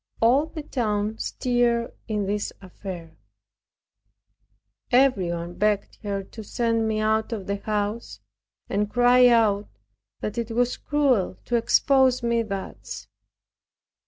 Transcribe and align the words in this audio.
All 0.19 0.47
the 0.47 0.63
town 0.63 1.19
stirred 1.19 1.93
in 2.07 2.25
this 2.25 2.51
affair. 2.59 3.15
Everyone 4.91 5.53
begged 5.53 5.97
her 6.01 6.23
to 6.23 6.43
send 6.43 6.87
me 6.87 6.99
out 6.99 7.31
of 7.31 7.45
the 7.45 7.57
house, 7.57 8.19
and 8.67 8.89
cried 8.89 9.27
out 9.27 9.69
that 10.21 10.39
it 10.39 10.49
was 10.49 10.75
cruel 10.75 11.37
to 11.45 11.55
expose 11.55 12.23
me 12.23 12.41
thus. 12.41 13.05